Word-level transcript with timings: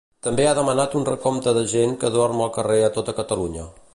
També 0.27 0.45
ha 0.47 0.53
demanat 0.59 0.95
un 0.99 1.05
recompte 1.09 1.53
de 1.59 1.63
gent 1.75 1.95
que 2.05 2.11
dorm 2.17 2.43
al 2.47 2.51
carrer 2.57 2.81
a 2.87 2.91
tota 2.99 3.19
Catalunya. 3.23 3.71